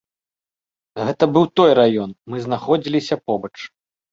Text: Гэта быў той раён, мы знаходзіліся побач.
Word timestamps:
Гэта 1.09 1.23
быў 1.35 1.45
той 1.61 1.71
раён, 1.81 2.17
мы 2.33 2.43
знаходзіліся 2.47 3.15
побач. 3.29 3.55